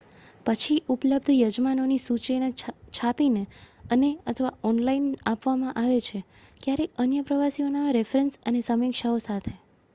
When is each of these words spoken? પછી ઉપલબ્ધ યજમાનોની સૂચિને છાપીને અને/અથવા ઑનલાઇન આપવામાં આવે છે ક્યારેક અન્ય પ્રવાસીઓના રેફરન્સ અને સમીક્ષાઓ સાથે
પછી 0.45 0.83
ઉપલબ્ધ 0.89 1.33
યજમાનોની 1.35 1.97
સૂચિને 2.01 2.47
છાપીને 2.93 3.43
અને/અથવા 3.89 4.53
ઑનલાઇન 4.63 5.05
આપવામાં 5.27 5.77
આવે 5.77 5.99
છે 6.07 6.25
ક્યારેક 6.61 6.91
અન્ય 7.01 7.27
પ્રવાસીઓના 7.27 7.95
રેફરન્સ 7.95 8.41
અને 8.45 8.67
સમીક્ષાઓ 8.67 9.19
સાથે 9.25 9.53